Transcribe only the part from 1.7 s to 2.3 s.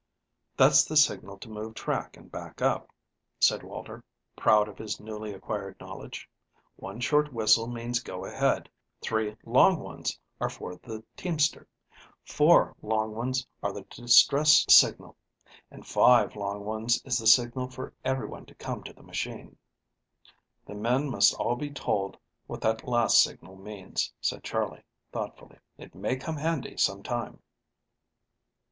track